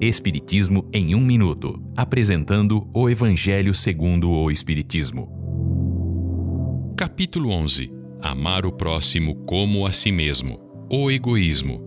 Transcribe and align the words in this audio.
Espiritismo 0.00 0.88
em 0.94 1.16
um 1.16 1.20
minuto, 1.20 1.82
apresentando 1.96 2.88
o 2.94 3.10
Evangelho 3.10 3.74
segundo 3.74 4.30
o 4.30 4.48
Espiritismo. 4.48 5.28
Capítulo 6.96 7.50
11. 7.50 7.92
Amar 8.22 8.64
o 8.64 8.70
próximo 8.70 9.34
como 9.44 9.84
a 9.84 9.92
si 9.92 10.12
mesmo. 10.12 10.60
O 10.88 11.10
egoísmo. 11.10 11.82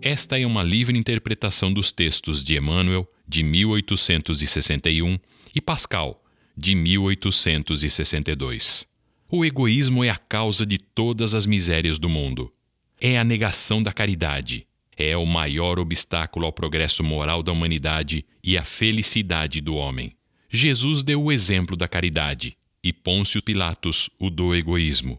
Esta 0.00 0.40
é 0.40 0.46
uma 0.46 0.62
livre 0.62 0.98
interpretação 0.98 1.70
dos 1.70 1.92
textos 1.92 2.42
de 2.42 2.56
Emmanuel, 2.56 3.06
de 3.28 3.42
1861, 3.42 5.18
e 5.54 5.60
Pascal, 5.60 6.24
de 6.56 6.74
1862. 6.74 8.86
O 9.30 9.44
egoísmo 9.44 10.02
é 10.02 10.08
a 10.08 10.16
causa 10.16 10.64
de 10.64 10.78
todas 10.78 11.34
as 11.34 11.44
misérias 11.44 11.98
do 11.98 12.08
mundo. 12.08 12.50
É 12.98 13.18
a 13.18 13.24
negação 13.24 13.82
da 13.82 13.92
caridade. 13.92 14.66
É 15.02 15.16
o 15.16 15.24
maior 15.24 15.78
obstáculo 15.78 16.44
ao 16.44 16.52
progresso 16.52 17.02
moral 17.02 17.42
da 17.42 17.50
humanidade 17.50 18.22
e 18.44 18.58
à 18.58 18.62
felicidade 18.62 19.58
do 19.62 19.74
homem. 19.74 20.12
Jesus 20.50 21.02
deu 21.02 21.22
o 21.22 21.32
exemplo 21.32 21.74
da 21.74 21.88
caridade 21.88 22.54
e 22.84 22.92
Pôncio 22.92 23.42
Pilatos 23.42 24.10
o 24.20 24.28
do 24.28 24.54
egoísmo. 24.54 25.18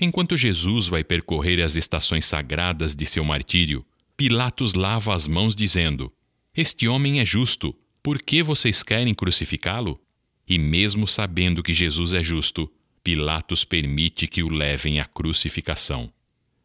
Enquanto 0.00 0.34
Jesus 0.34 0.88
vai 0.88 1.04
percorrer 1.04 1.62
as 1.62 1.76
estações 1.76 2.24
sagradas 2.24 2.96
de 2.96 3.04
seu 3.04 3.22
martírio, 3.22 3.84
Pilatos 4.16 4.72
lava 4.72 5.12
as 5.12 5.28
mãos 5.28 5.54
dizendo: 5.54 6.10
Este 6.56 6.88
homem 6.88 7.20
é 7.20 7.24
justo, 7.26 7.76
por 8.02 8.22
que 8.22 8.42
vocês 8.42 8.82
querem 8.82 9.12
crucificá-lo? 9.12 10.00
E 10.48 10.58
mesmo 10.58 11.06
sabendo 11.06 11.62
que 11.62 11.74
Jesus 11.74 12.14
é 12.14 12.22
justo, 12.22 12.72
Pilatos 13.04 13.62
permite 13.62 14.26
que 14.26 14.42
o 14.42 14.48
levem 14.48 15.00
à 15.00 15.04
crucificação. 15.04 16.10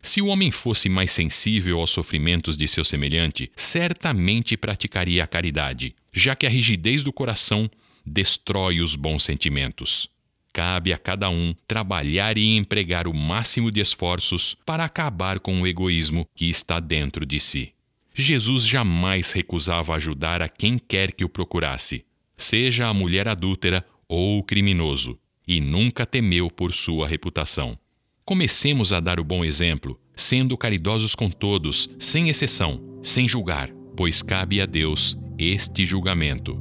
Se 0.05 0.21
o 0.21 0.27
homem 0.27 0.51
fosse 0.51 0.89
mais 0.89 1.13
sensível 1.13 1.79
aos 1.79 1.89
sofrimentos 1.89 2.57
de 2.57 2.67
seu 2.67 2.83
semelhante, 2.83 3.49
certamente 3.55 4.57
praticaria 4.57 5.23
a 5.23 5.27
caridade, 5.27 5.95
já 6.11 6.35
que 6.35 6.45
a 6.45 6.49
rigidez 6.49 7.03
do 7.03 7.13
coração 7.13 7.71
destrói 8.05 8.81
os 8.81 8.97
bons 8.97 9.23
sentimentos. 9.23 10.09
Cabe 10.51 10.91
a 10.91 10.97
cada 10.97 11.29
um 11.29 11.55
trabalhar 11.65 12.37
e 12.37 12.57
empregar 12.57 13.07
o 13.07 13.13
máximo 13.13 13.71
de 13.71 13.79
esforços 13.79 14.57
para 14.65 14.83
acabar 14.83 15.39
com 15.39 15.61
o 15.61 15.65
egoísmo 15.65 16.27
que 16.35 16.49
está 16.49 16.81
dentro 16.81 17.25
de 17.25 17.39
si. 17.39 17.73
Jesus 18.13 18.67
jamais 18.67 19.31
recusava 19.31 19.95
ajudar 19.95 20.43
a 20.43 20.49
quem 20.49 20.77
quer 20.77 21.13
que 21.13 21.23
o 21.23 21.29
procurasse, 21.29 22.05
seja 22.35 22.87
a 22.87 22.93
mulher 22.93 23.27
adúltera 23.29 23.83
ou 24.07 24.37
o 24.37 24.43
criminoso, 24.43 25.17
e 25.47 25.61
nunca 25.61 26.05
temeu 26.05 26.51
por 26.51 26.73
sua 26.73 27.07
reputação. 27.07 27.79
Comecemos 28.25 28.93
a 28.93 29.01
dar 29.01 29.19
o 29.19 29.23
bom 29.23 29.43
exemplo, 29.43 29.99
sendo 30.15 30.57
caridosos 30.57 31.13
com 31.13 31.29
todos, 31.29 31.89
sem 31.99 32.29
exceção, 32.29 32.81
sem 33.01 33.27
julgar, 33.27 33.69
pois 33.97 34.21
cabe 34.21 34.61
a 34.61 34.65
Deus 34.65 35.17
este 35.37 35.83
julgamento. 35.83 36.57